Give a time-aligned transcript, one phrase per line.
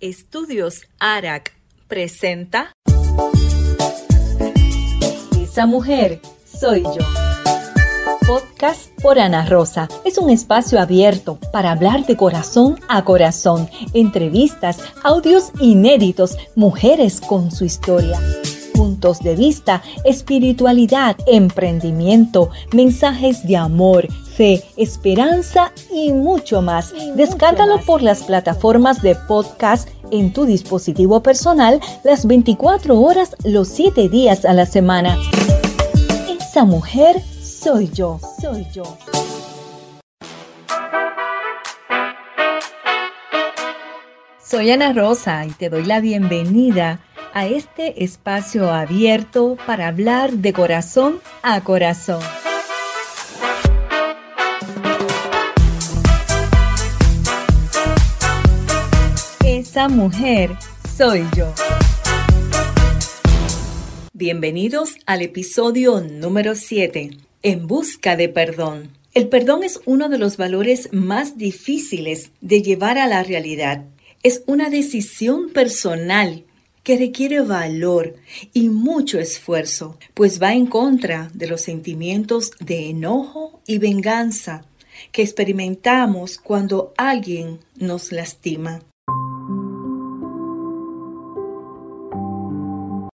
[0.00, 1.54] Estudios ARAC
[1.88, 2.70] presenta
[5.40, 7.06] Esa mujer soy yo.
[8.26, 9.88] Podcast por Ana Rosa.
[10.04, 17.50] Es un espacio abierto para hablar de corazón a corazón, entrevistas, audios inéditos, mujeres con
[17.50, 18.20] su historia
[18.76, 24.06] puntos de vista, espiritualidad, emprendimiento, mensajes de amor,
[24.36, 26.92] fe, esperanza y mucho más.
[27.16, 34.08] Descárgalo por las plataformas de podcast en tu dispositivo personal las 24 horas, los 7
[34.08, 35.16] días a la semana.
[36.28, 38.84] Esa mujer soy yo, soy yo.
[44.48, 47.00] Soy Ana Rosa y te doy la bienvenida
[47.36, 52.22] a este espacio abierto para hablar de corazón a corazón.
[59.44, 60.52] Esa mujer
[60.96, 61.52] soy yo.
[64.14, 68.88] Bienvenidos al episodio número 7, En busca de perdón.
[69.12, 73.84] El perdón es uno de los valores más difíciles de llevar a la realidad.
[74.22, 76.45] Es una decisión personal
[76.86, 78.14] que requiere valor
[78.52, 84.64] y mucho esfuerzo, pues va en contra de los sentimientos de enojo y venganza
[85.10, 88.82] que experimentamos cuando alguien nos lastima.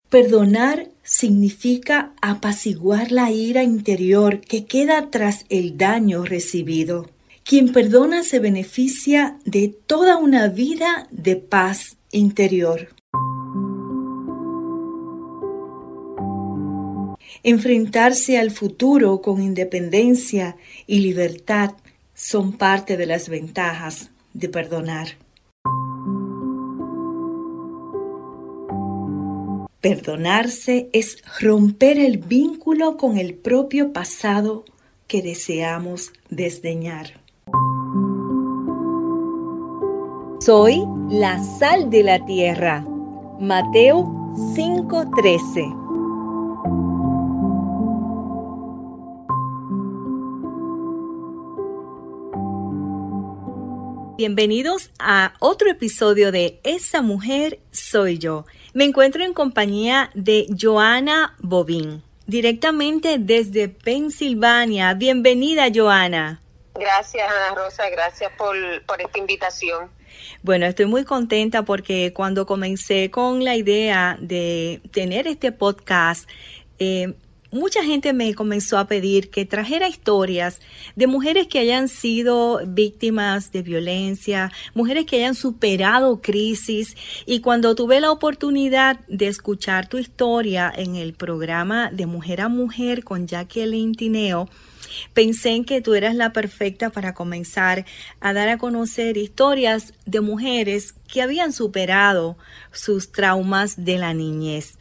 [0.08, 7.08] Perdonar significa apaciguar la ira interior que queda tras el daño recibido.
[7.44, 12.99] Quien perdona se beneficia de toda una vida de paz interior.
[17.42, 21.72] Enfrentarse al futuro con independencia y libertad
[22.14, 25.16] son parte de las ventajas de perdonar.
[29.80, 34.66] Perdonarse es romper el vínculo con el propio pasado
[35.06, 37.18] que deseamos desdeñar.
[40.40, 42.84] Soy la sal de la tierra.
[43.40, 45.79] Mateo 5:13
[54.20, 58.44] Bienvenidos a otro episodio de Esa mujer soy yo.
[58.74, 64.92] Me encuentro en compañía de Joana Bobín, directamente desde Pensilvania.
[64.92, 66.42] Bienvenida, Joana.
[66.74, 68.54] Gracias, Ana Rosa, gracias por,
[68.84, 69.88] por esta invitación.
[70.42, 76.28] Bueno, estoy muy contenta porque cuando comencé con la idea de tener este podcast,
[76.78, 77.14] eh,
[77.50, 80.60] mucha gente me comenzó a pedir que trajera historias
[80.96, 86.96] de mujeres que hayan sido víctimas de violencia, mujeres que hayan superado crisis.
[87.26, 92.48] Y cuando tuve la oportunidad de escuchar tu historia en el programa de Mujer a
[92.48, 94.48] Mujer con Jacqueline Tineo,
[95.14, 97.86] Pensé en que tú eras la perfecta para comenzar
[98.20, 102.36] a dar a conocer historias de mujeres que habían superado
[102.72, 104.79] sus traumas de la niñez.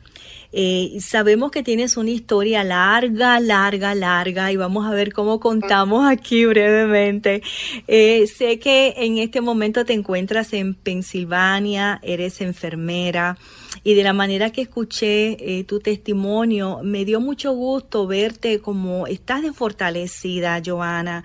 [0.51, 6.09] Eh, sabemos que tienes una historia larga, larga, larga y vamos a ver cómo contamos
[6.09, 7.43] aquí brevemente.
[7.87, 13.37] Eh, sé que en este momento te encuentras en Pensilvania, eres enfermera
[13.83, 19.05] y de la manera que escuché eh, tu testimonio, me dio mucho gusto verte como
[19.05, 21.23] estás de fortalecida, Joana.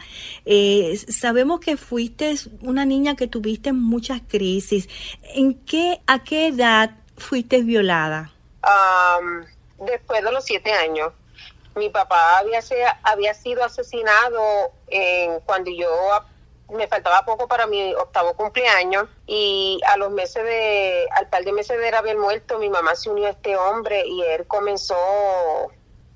[1.08, 4.88] sabemos que fuiste una niña que tuviste muchas crisis.
[5.34, 8.33] ¿En qué, a qué edad fuiste violada?
[9.78, 11.12] Después de los siete años.
[11.75, 12.60] Mi papá había,
[13.02, 15.91] había sido asesinado en, cuando yo
[16.70, 21.52] me faltaba poco para mi octavo cumpleaños y a los meses de, al par de
[21.52, 24.96] meses de haber muerto, mi mamá se unió a este hombre y él comenzó,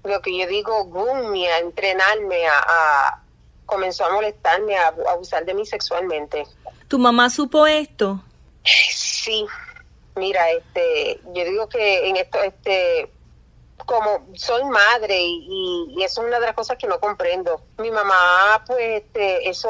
[0.05, 3.23] lo que yo digo, boom, a entrenarme, a,
[3.67, 6.47] comenzó a molestarme, a, a abusar de mí sexualmente.
[6.89, 8.23] ¿Tu mamá supo esto?
[8.65, 9.47] Sí,
[10.19, 13.11] Mira, este, yo digo que en esto, este,
[13.87, 17.63] como soy madre y, eso es una de las cosas que no comprendo.
[17.79, 19.69] Mi mamá, pues, este, eso,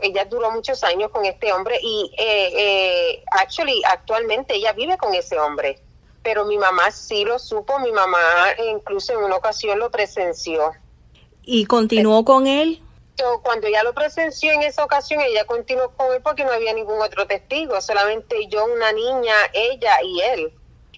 [0.00, 5.14] ella duró muchos años con este hombre y, eh, eh, actually, actualmente ella vive con
[5.14, 5.78] ese hombre.
[6.22, 8.18] Pero mi mamá sí lo supo, mi mamá
[8.70, 10.72] incluso en una ocasión lo presenció.
[11.44, 12.80] ¿Y continuó con él?
[13.42, 17.00] Cuando ella lo presenció en esa ocasión, ella continuó con él porque no había ningún
[17.00, 20.52] otro testigo, solamente yo, una niña, ella y él.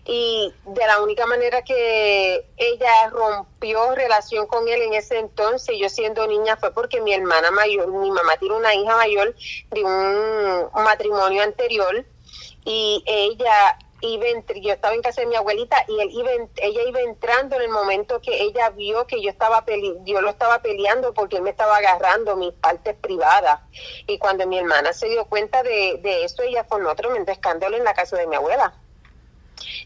[0.07, 5.89] Y de la única manera que ella rompió relación con él en ese entonces, yo
[5.89, 9.35] siendo niña, fue porque mi hermana mayor, mi mamá tiene una hija mayor
[9.71, 12.05] de un matrimonio anterior
[12.67, 13.79] y ella
[14.09, 17.63] iba yo estaba en casa de mi abuelita y él iba, ella iba entrando en
[17.63, 21.43] el momento que ella vio que yo estaba pele, yo lo estaba peleando porque él
[21.43, 23.61] me estaba agarrando mis partes privadas.
[24.07, 27.85] Y cuando mi hermana se dio cuenta de, de esto ella formó tremendo escándalo en
[27.85, 28.75] la casa de mi abuela.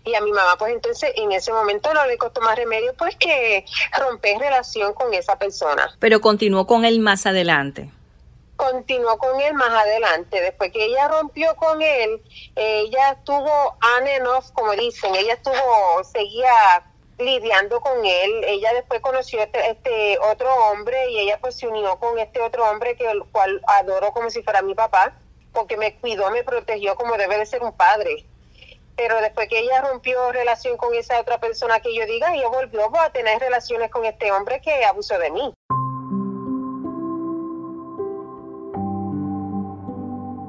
[0.04, 3.16] Y a mi mamá pues entonces en ese momento no le costó más remedio pues
[3.16, 3.64] que
[3.96, 5.94] romper relación con esa persona.
[5.98, 7.90] Pero continuó con él más adelante
[8.58, 10.40] continuó con él más adelante.
[10.40, 12.20] Después que ella rompió con él,
[12.56, 16.84] ella estuvo on and off, como dicen, ella estuvo, seguía
[17.18, 18.44] lidiando con él.
[18.44, 22.68] Ella después conoció este, este otro hombre y ella pues se unió con este otro
[22.68, 25.14] hombre que el cual adoro como si fuera mi papá,
[25.52, 28.26] porque me cuidó, me protegió como debe de ser un padre.
[28.96, 32.90] Pero después que ella rompió relación con esa otra persona que yo diga, ella volvió
[33.00, 35.54] a tener relaciones con este hombre que abusó de mí.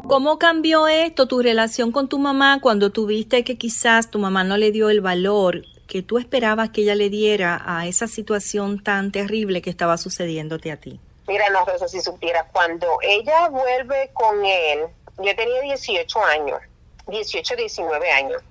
[0.09, 4.57] ¿Cómo cambió esto tu relación con tu mamá cuando tuviste que quizás tu mamá no
[4.57, 9.11] le dio el valor que tú esperabas que ella le diera a esa situación tan
[9.11, 10.99] terrible que estaba sucediéndote a ti?
[11.27, 14.87] Mira, no, Rosa, si supieras, cuando ella vuelve con él,
[15.19, 16.59] yo tenía 18 años,
[17.05, 18.41] 18, 19 años.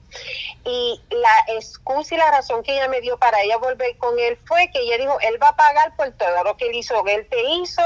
[0.65, 4.39] Y la excusa y la razón que ella me dio para ella volver con él
[4.47, 7.27] fue que ella dijo, él va a pagar por todo lo que él hizo, él
[7.29, 7.83] te hizo,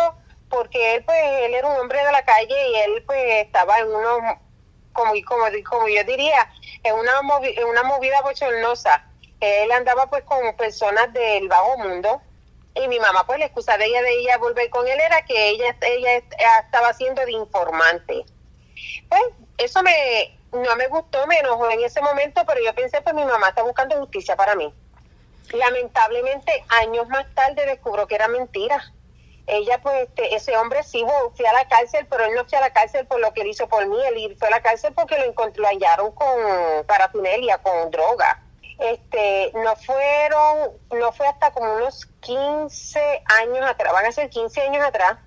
[0.52, 3.88] porque él pues él era un hombre de la calle y él pues estaba en
[3.88, 4.20] unos
[4.93, 6.46] como como como yo diría
[6.84, 7.12] en una
[7.43, 9.08] en una movida bochornosa.
[9.40, 12.20] Él andaba pues con personas del bajo mundo
[12.75, 15.49] y mi mamá pues la excusa de ella de ella volver con él era que
[15.49, 16.22] ella ella
[16.60, 18.26] estaba haciendo de informante.
[19.08, 19.22] Pues
[19.56, 23.25] eso me no me gustó me enojó en ese momento pero yo pensé pues mi
[23.25, 24.70] mamá está buscando justicia para mí.
[25.54, 28.93] Lamentablemente años más tarde descubro que era mentira
[29.47, 31.05] ella pues este, ese hombre sí
[31.35, 33.49] fue a la cárcel, pero él no fue a la cárcel por lo que él
[33.49, 37.59] hizo por mí, él fue a la cárcel porque lo encontró, lo hallaron con parafinelia,
[37.59, 38.43] con droga.
[38.79, 44.61] Este, no fueron, no fue hasta como unos 15 años atrás, van a ser 15
[44.62, 45.19] años atrás,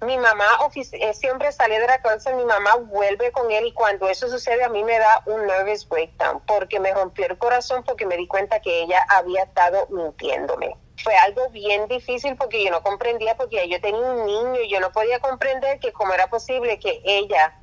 [0.00, 4.08] mi mamá, ese hombre sale de la cárcel, mi mamá vuelve con él y cuando
[4.08, 8.06] eso sucede a mí me da un nervous breakdown porque me rompió el corazón porque
[8.06, 12.82] me di cuenta que ella había estado mintiéndome fue algo bien difícil porque yo no
[12.82, 16.78] comprendía, porque yo tenía un niño y yo no podía comprender que cómo era posible
[16.78, 17.54] que ella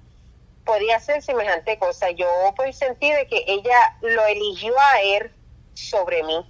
[0.66, 2.12] podía hacer semejante cosa.
[2.12, 5.32] Yo pues sentí de que ella lo eligió a él
[5.74, 6.46] sobre mí.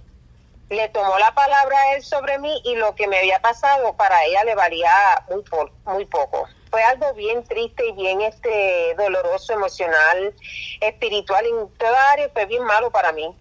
[0.70, 4.24] Le tomó la palabra a él sobre mí y lo que me había pasado para
[4.24, 4.90] ella le valía
[5.28, 5.44] muy,
[5.84, 6.48] muy poco.
[6.70, 10.34] Fue algo bien triste y bien este doloroso, emocional,
[10.80, 13.34] espiritual, en toda área fue bien malo para mí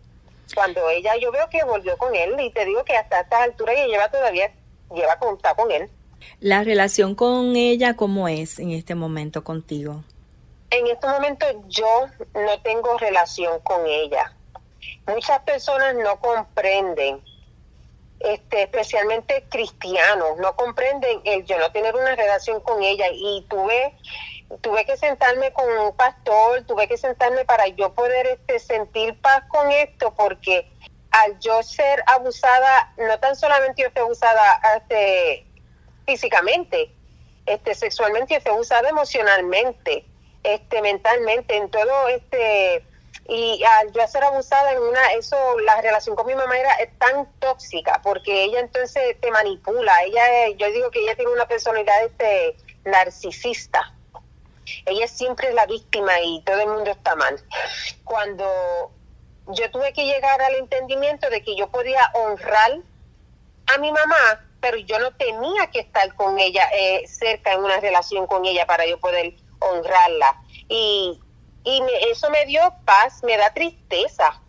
[0.54, 3.76] cuando ella yo veo que volvió con él y te digo que hasta estas alturas
[3.76, 4.52] ella lleva todavía
[4.94, 5.90] lleva con, con él.
[6.40, 10.04] La relación con ella, ¿cómo es en este momento contigo?
[10.70, 14.34] En este momento yo no tengo relación con ella.
[15.08, 17.22] Muchas personas no comprenden,
[18.20, 23.94] este, especialmente cristianos, no comprenden el yo no tener una relación con ella y tuve
[24.62, 29.44] tuve que sentarme con un pastor, tuve que sentarme para yo poder este, sentir paz
[29.50, 30.70] con esto, porque
[31.12, 35.46] al yo ser abusada, no tan solamente yo fui abusada este,
[36.06, 36.92] físicamente,
[37.46, 40.06] este, sexualmente, yo fui abusada emocionalmente,
[40.44, 42.86] este, mentalmente, en todo este
[43.28, 47.26] y al yo ser abusada en una eso la relación con mi mamá era tan
[47.40, 52.58] tóxica porque ella entonces te manipula ella yo digo que ella tiene una personalidad este
[52.84, 53.93] narcisista
[54.86, 57.42] ella siempre es la víctima y todo el mundo está mal.
[58.04, 58.46] Cuando
[59.48, 62.80] yo tuve que llegar al entendimiento de que yo podía honrar
[63.74, 67.80] a mi mamá, pero yo no tenía que estar con ella eh, cerca en una
[67.80, 70.42] relación con ella para yo poder honrarla.
[70.70, 71.20] Y,
[71.64, 74.42] y eso me dio paz, me da tristeza,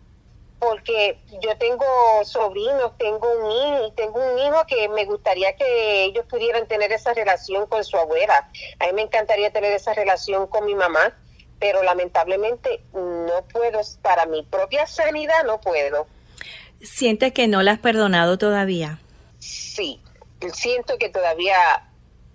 [0.59, 1.85] porque yo tengo
[2.23, 7.13] sobrinos, tengo un hijo, tengo un hijo que me gustaría que ellos pudieran tener esa
[7.13, 8.49] relación con su abuela.
[8.79, 11.13] A mí me encantaría tener esa relación con mi mamá,
[11.59, 16.07] pero lamentablemente no puedo, para mi propia sanidad no puedo.
[16.81, 18.99] ¿Sientes que no la has perdonado todavía?
[19.39, 20.01] Sí,
[20.53, 21.57] siento que todavía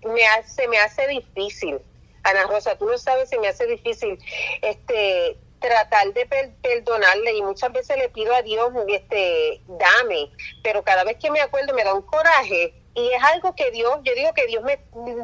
[0.03, 1.79] me hace, me hace difícil.
[2.23, 4.19] Ana Rosa, tú no sabes, se me hace difícil
[4.61, 6.25] este tratar de
[6.61, 10.31] perdonarle y muchas veces le pido a Dios, este, dame,
[10.63, 13.99] pero cada vez que me acuerdo me da un coraje y es algo que Dios,
[14.03, 14.73] yo digo que Dios me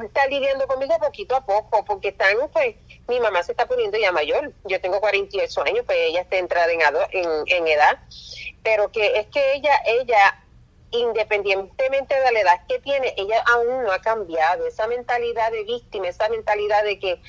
[0.05, 2.75] está lidiando conmigo poquito a poco, porque están, pues,
[3.09, 6.71] mi mamá se está poniendo ya mayor, yo tengo 48 años, pues ella está entrada
[6.71, 7.99] en, en, en edad,
[8.63, 10.45] pero que es que ella, ella,
[10.91, 16.07] independientemente de la edad que tiene, ella aún no ha cambiado esa mentalidad de víctima,
[16.07, 17.21] esa mentalidad de que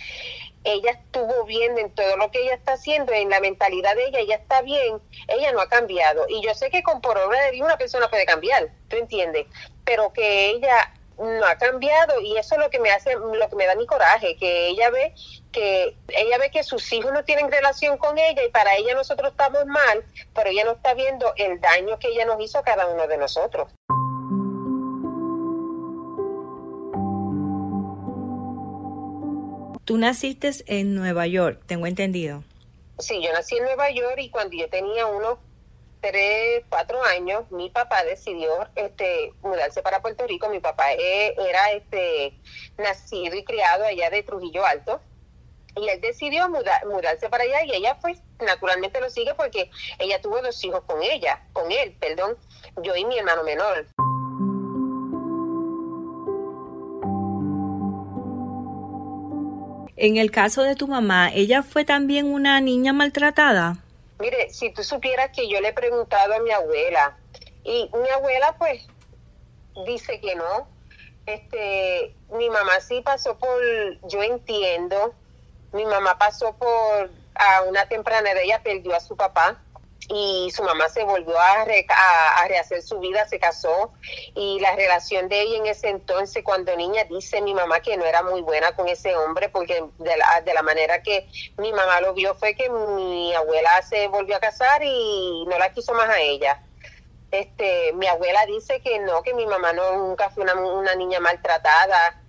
[0.73, 4.21] ella estuvo bien en todo lo que ella está haciendo, en la mentalidad de ella,
[4.21, 6.27] ella está bien, ella no ha cambiado.
[6.29, 9.47] Y yo sé que con por obra de Dios una persona puede cambiar, ¿tú entiendes?
[9.85, 13.57] Pero que ella no ha cambiado y eso es lo que me hace, lo que
[13.57, 15.15] me da mi coraje, que ella ve
[15.51, 19.33] que ella ve que sus hijos no tienen relación con ella y para ella nosotros
[19.33, 22.87] estamos mal, pero ella no está viendo el daño que ella nos hizo a cada
[22.87, 23.69] uno de nosotros.
[29.89, 32.45] Tú naciste en Nueva York, tengo entendido.
[32.99, 35.39] Sí, yo nací en Nueva York y cuando yo tenía unos
[36.03, 40.51] tres, cuatro años, mi papá decidió este, mudarse para Puerto Rico.
[40.51, 42.35] Mi papá eh, era este,
[42.77, 45.01] nacido y criado allá de Trujillo Alto.
[45.75, 50.43] Y él decidió mudarse para allá y ella pues naturalmente lo sigue porque ella tuvo
[50.43, 52.37] dos hijos con ella, con él, perdón,
[52.83, 53.87] yo y mi hermano menor.
[60.01, 63.79] En el caso de tu mamá, ¿ella fue también una niña maltratada?
[64.21, 67.17] Mire, si tú supieras que yo le he preguntado a mi abuela
[67.65, 68.87] y mi abuela pues
[69.87, 70.69] dice que no.
[71.27, 73.61] Este, mi mamá sí pasó por,
[74.09, 75.15] yo entiendo,
[75.73, 79.61] mi mamá pasó por a una temprana edad, ella perdió a su papá
[80.09, 83.93] y su mamá se volvió a, a, rehacer su vida, se casó
[84.35, 88.05] y la relación de ella en ese entonces cuando niña dice mi mamá que no
[88.05, 92.01] era muy buena con ese hombre porque de la, de la manera que mi mamá
[92.01, 96.09] lo vio fue que mi abuela se volvió a casar y no la quiso más
[96.09, 96.63] a ella.
[97.31, 101.21] Este, mi abuela dice que no, que mi mamá no nunca fue una, una niña
[101.21, 102.23] maltratada,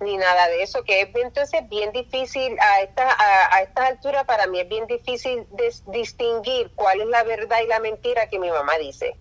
[0.00, 3.08] ni nada de eso, que es entonces bien difícil a esta,
[3.52, 5.46] a, estas alturas para mí es bien difícil
[5.92, 9.16] distinguir cuál es la verdad y la mentira que mi mamá dice.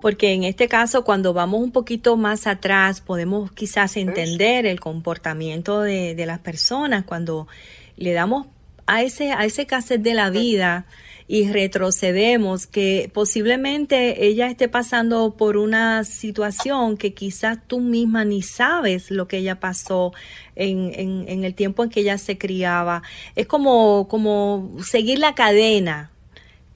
[0.00, 5.80] Porque en este caso, cuando vamos un poquito más atrás, podemos quizás entender el comportamiento
[5.80, 7.48] de, de las personas cuando
[7.96, 8.46] le damos
[8.86, 10.86] a ese, a ese cassette de la vida
[11.26, 18.42] y retrocedemos, que posiblemente ella esté pasando por una situación que quizás tú misma ni
[18.42, 20.12] sabes lo que ella pasó
[20.54, 23.02] en, en, en el tiempo en que ella se criaba.
[23.36, 26.13] Es como, como seguir la cadena,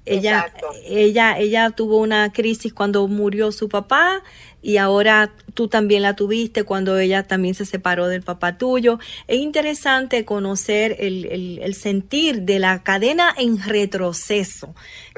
[0.09, 0.53] ella,
[0.85, 4.23] ella, ella tuvo una crisis cuando murió su papá
[4.61, 8.99] y ahora tú también la tuviste cuando ella también se separó del papá tuyo.
[9.29, 14.75] Es interesante conocer el, el, sentir de la cadena en retroceso.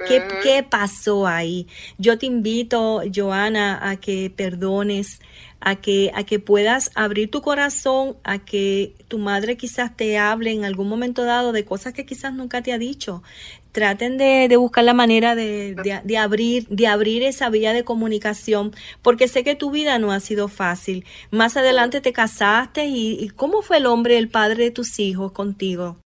[0.06, 1.66] ¿Qué, ¿Qué pasó ahí?
[1.98, 5.20] Yo te invito, Joana, a que perdones
[5.60, 10.52] a que, a que puedas abrir tu corazón, a que tu madre quizás te hable
[10.52, 13.22] en algún momento dado de cosas que quizás nunca te ha dicho.
[13.72, 18.72] Traten de, de buscar la manera de, de, abrir, de abrir esa vía de comunicación,
[19.02, 21.04] porque sé que tu vida no ha sido fácil.
[21.30, 25.32] Más adelante te casaste y, y ¿cómo fue el hombre, el padre de tus hijos
[25.32, 25.98] contigo?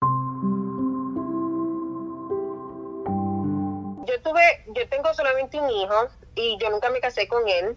[4.09, 4.43] Yo tuve,
[4.75, 7.77] yo tengo solamente un hijo y yo nunca me casé con él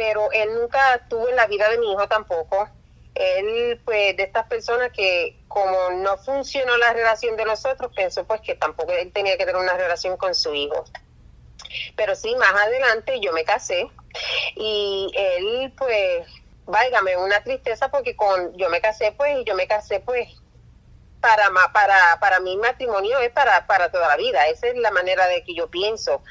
[0.00, 2.70] pero él nunca estuvo en la vida de mi hijo tampoco.
[3.14, 8.40] Él, pues, de estas personas que como no funcionó la relación de nosotros, pensó pues
[8.40, 10.84] que tampoco él tenía que tener una relación con su hijo.
[11.96, 13.90] Pero sí, más adelante yo me casé
[14.56, 16.26] y él, pues,
[16.64, 20.28] válgame, una tristeza porque con yo me casé, pues, y yo me casé, pues,
[21.20, 24.48] para, para, para mi matrimonio es para, para toda la vida.
[24.48, 26.22] Esa es la manera de que yo pienso.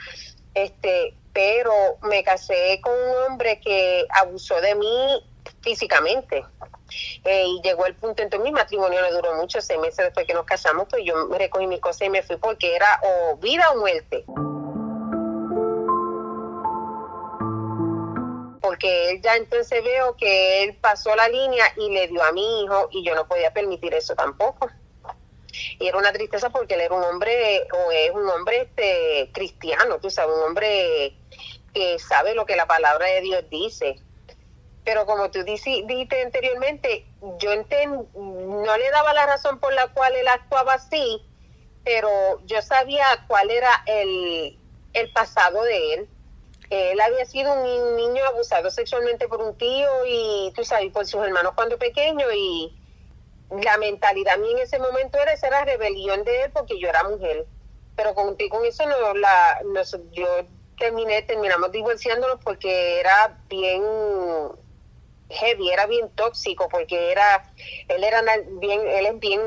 [0.55, 1.71] Este, pero
[2.01, 5.23] me casé con un hombre que abusó de mí
[5.61, 6.45] físicamente.
[7.23, 10.33] Eh, y llegó el punto, entonces mi matrimonio no duró mucho, seis meses después que
[10.33, 13.77] nos casamos, pues yo recogí mis cosas y me fui porque era o vida o
[13.77, 14.25] muerte.
[18.61, 22.63] Porque él ya entonces veo que él pasó la línea y le dio a mi
[22.63, 24.69] hijo y yo no podía permitir eso tampoco
[25.79, 29.99] y era una tristeza porque él era un hombre o es un hombre este cristiano,
[29.99, 31.15] tú sabes, un hombre
[31.73, 33.95] que sabe lo que la palabra de Dios dice.
[34.83, 37.05] Pero como tú dijiste anteriormente,
[37.37, 41.21] yo no le daba la razón por la cual él actuaba así,
[41.83, 42.09] pero
[42.45, 44.57] yo sabía cuál era el,
[44.93, 46.09] el pasado de él.
[46.69, 51.23] Él había sido un niño abusado sexualmente por un tío y tú sabes, por sus
[51.23, 52.75] hermanos cuando pequeño y
[53.49, 57.03] la mentalidad mía en ese momento era esa era rebelión de él porque yo era
[57.03, 57.45] mujer.
[57.95, 59.59] Pero con, con eso no la
[60.11, 60.27] yo
[60.77, 63.83] terminé, terminamos divorciándonos porque era bien
[65.29, 67.43] heavy, era bien tóxico porque era,
[67.87, 68.21] él era
[68.61, 69.41] bien, él es bien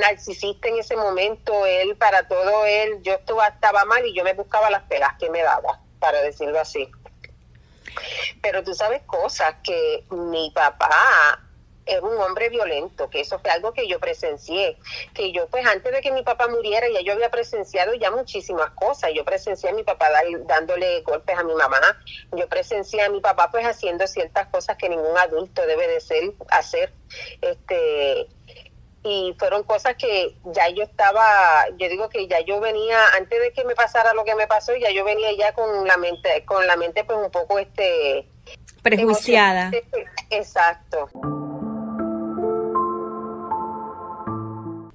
[0.00, 4.34] narcisista en ese momento, él para todo él, yo estaba, estaba mal y yo me
[4.34, 6.90] buscaba las pelas que me daba, para decirlo así.
[8.42, 11.49] Pero tú sabes cosas que mi papá
[11.90, 14.76] era un hombre violento, que eso fue algo que yo presencié,
[15.14, 18.70] que yo pues antes de que mi papá muriera ya yo había presenciado ya muchísimas
[18.70, 20.08] cosas, yo presencié a mi papá
[20.46, 21.80] dándole golpes a mi mamá,
[22.32, 26.32] yo presencié a mi papá pues haciendo ciertas cosas que ningún adulto debe de ser,
[26.50, 26.92] hacer,
[27.40, 28.28] este
[29.02, 33.52] y fueron cosas que ya yo estaba, yo digo que ya yo venía, antes de
[33.52, 36.66] que me pasara lo que me pasó, ya yo venía ya con la mente, con
[36.66, 38.28] la mente pues un poco este
[38.82, 39.70] prejuiciada.
[40.30, 41.08] Exacto.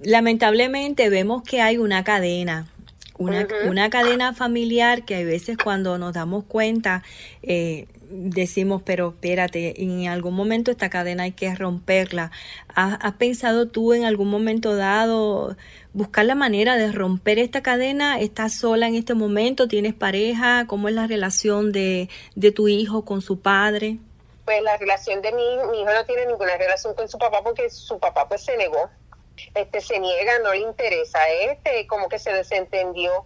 [0.06, 2.68] Lamentablemente vemos que hay una cadena,
[3.18, 7.04] una, una, cadena familiar que a veces cuando nos damos cuenta
[7.44, 12.32] eh, decimos, pero espérate, en algún momento esta cadena hay que romperla.
[12.76, 15.56] ¿Has, pensado tú en algún momento dado
[15.94, 18.20] buscar la manera de romper esta cadena?
[18.20, 19.68] ¿Estás sola en este momento?
[19.68, 20.66] ¿Tienes pareja?
[20.68, 23.98] ¿Cómo es la relación de, de tu hijo con su padre?
[24.44, 27.70] Pues la relación de mi, mi hijo no tiene ninguna relación con su papá porque
[27.70, 28.90] su papá pues se negó
[29.54, 33.26] este se niega, no le interesa, este como que se desentendió.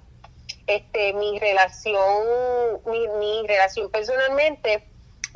[0.67, 4.87] Este, mi relación, mi, mi relación personalmente,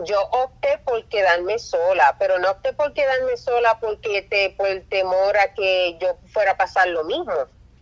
[0.06, 4.88] yo opté por quedarme sola, pero no opté por quedarme sola porque te, por el
[4.88, 7.34] temor a que yo fuera a pasar lo mismo.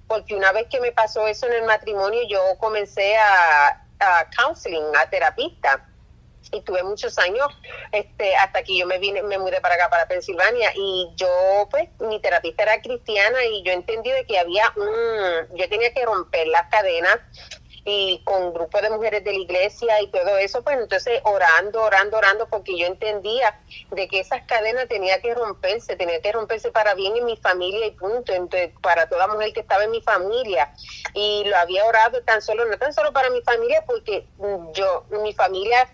[0.08, 4.96] Porque una vez que me pasó eso en el matrimonio, yo comencé a, a counseling,
[4.96, 5.91] a terapista
[6.52, 7.48] y tuve muchos años
[7.92, 11.90] este hasta que yo me vine me mudé para acá para Pensilvania y yo pues
[12.00, 16.48] mi terapista era cristiana y yo entendí de que había un yo tenía que romper
[16.48, 17.20] las cadenas
[17.84, 22.18] y con grupos de mujeres de la iglesia y todo eso, pues entonces orando, orando,
[22.18, 23.60] orando, porque yo entendía
[23.92, 27.88] de que esas cadenas tenía que romperse, tenía que romperse para bien en mi familia
[27.88, 30.72] y punto, entonces para toda mujer que estaba en mi familia.
[31.14, 34.28] Y lo había orado tan solo, no tan solo para mi familia, porque
[34.74, 35.90] yo, mi familia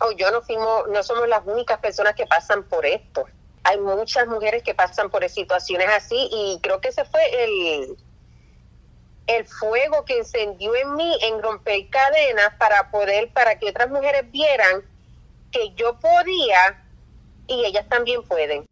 [0.00, 3.26] o yo no fuimos, no somos las únicas personas que pasan por esto.
[3.64, 7.96] Hay muchas mujeres que pasan por situaciones así y creo que ese fue el,
[9.26, 14.30] el fuego que encendió en mí en romper cadenas para poder, para que otras mujeres
[14.30, 14.82] vieran
[15.50, 16.82] que yo podía
[17.46, 18.66] y ellas también pueden.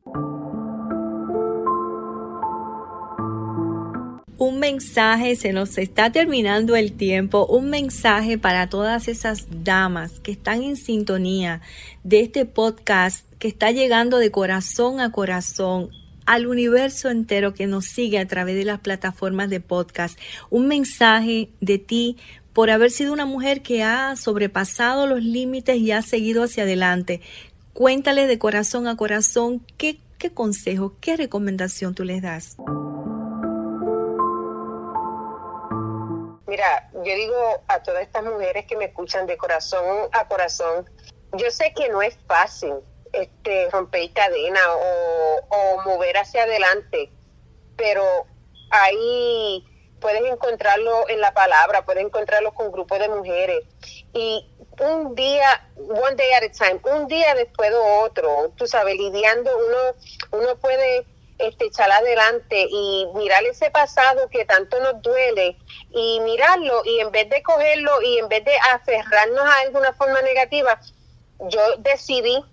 [4.40, 10.32] Un mensaje, se nos está terminando el tiempo, un mensaje para todas esas damas que
[10.32, 11.60] están en sintonía
[12.04, 15.90] de este podcast que está llegando de corazón a corazón
[16.24, 20.18] al universo entero que nos sigue a través de las plataformas de podcast.
[20.48, 22.16] Un mensaje de ti
[22.54, 27.20] por haber sido una mujer que ha sobrepasado los límites y ha seguido hacia adelante.
[27.74, 29.98] Cuéntale de corazón a corazón qué,
[30.32, 32.56] consejo, qué recomendación tú les das.
[36.50, 40.90] Mira, yo digo a todas estas mujeres que me escuchan de corazón a corazón,
[41.34, 42.74] yo sé que no es fácil
[43.12, 47.12] este romper cadena o, mover hacia adelante,
[47.76, 48.02] pero
[48.70, 49.64] ahí
[50.00, 53.64] puedes encontrarlo en la palabra, puedes encontrarlo con grupos de mujeres.
[54.12, 54.44] Y
[54.80, 59.56] un día, one day at a time, un día después de otro, tú sabes, lidiando,
[59.56, 61.06] uno, uno puede
[61.42, 65.56] este, echar adelante y mirar ese pasado que tanto nos duele
[65.90, 70.20] y mirarlo y en vez de cogerlo y en vez de aferrarnos a alguna forma
[70.22, 70.80] negativa,
[71.48, 72.44] yo decidí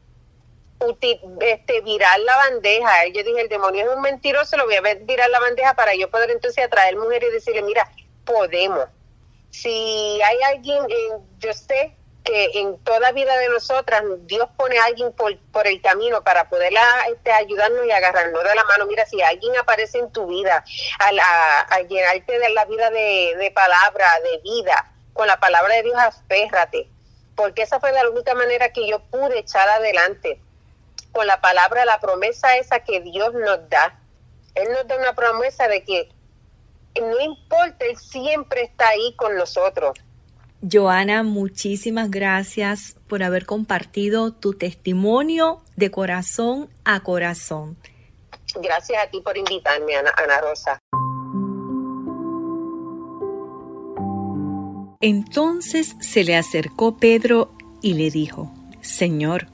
[1.42, 3.08] este, virar la bandeja.
[3.08, 5.96] Yo dije, el demonio es un mentiroso, lo voy a ver virar la bandeja para
[5.96, 7.92] yo poder entonces atraer mujeres y decirle, mira,
[8.26, 8.86] podemos.
[9.50, 10.86] Si hay alguien,
[11.40, 11.97] yo sé
[12.28, 16.50] que en toda vida de nosotras Dios pone a alguien por, por el camino para
[16.50, 16.74] poder
[17.10, 18.86] este, ayudarnos y agarrarnos de la mano.
[18.86, 20.62] Mira, si alguien aparece en tu vida
[21.00, 25.96] a, llenarte de la vida de, de, palabra, de vida, con la palabra de Dios,
[25.96, 26.90] aférrate,
[27.38, 30.42] porque esa fue la única manera que yo pude echar adelante,
[31.14, 33.98] con la palabra, la promesa esa que Dios nos da.
[34.54, 36.10] Él nos da una promesa de que
[37.00, 39.98] no importa, Él siempre está ahí con nosotros
[40.62, 47.78] Joana, muchísimas gracias por haber compartido tu testimonio de corazón a corazón.
[48.56, 50.80] Gracias a ti por invitarme, Ana, Ana Rosa.
[55.00, 57.52] Entonces se le acercó Pedro
[57.84, 59.48] y le dijo, Señor,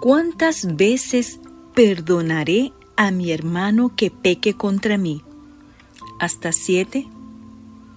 [0.00, 1.40] ¿cuántas veces
[1.74, 5.24] perdonaré a mi hermano que peque contra mí?
[6.20, 7.08] ¿Hasta siete?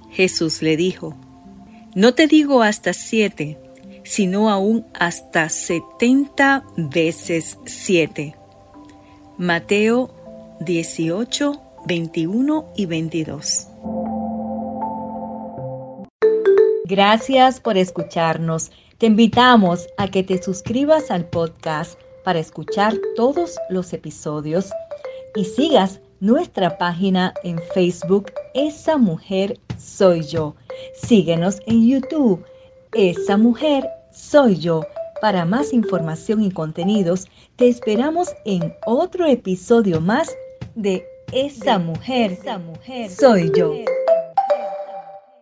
[0.10, 1.16] Jesús le dijo,
[1.96, 3.58] no te digo hasta siete,
[4.04, 8.36] sino aún hasta setenta veces siete.
[9.38, 10.14] Mateo
[10.60, 13.68] 18, 21 y 22.
[16.86, 18.72] Gracias por escucharnos.
[18.98, 24.70] Te invitamos a que te suscribas al podcast para escuchar todos los episodios
[25.36, 30.56] y sigas nuestra página en Facebook Esa Mujer Soy Yo.
[30.94, 32.46] Síguenos en YouTube
[32.94, 34.82] Esa Mujer Soy Yo.
[35.22, 40.36] Para más información y contenidos, te esperamos en otro episodio más
[40.76, 43.74] de Esa Mujer, Esa Mujer Soy Yo.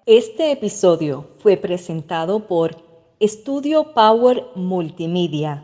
[0.05, 2.75] Este episodio fue presentado por
[3.19, 5.63] Estudio Power Multimedia